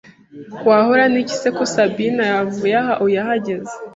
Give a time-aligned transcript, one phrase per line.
[0.67, 3.73] Wahora niki se ko Sabine yavuye aha uyu ahageze